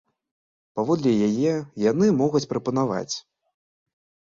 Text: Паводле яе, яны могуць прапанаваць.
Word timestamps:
Паводле 0.79 1.11
яе, 1.27 1.51
яны 1.91 2.09
могуць 2.23 2.43
прапанаваць. 2.55 3.15